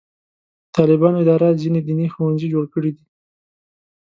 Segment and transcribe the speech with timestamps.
[0.65, 3.05] د طالبانو اداره ځینې دیني ښوونځي جوړ کړي دي.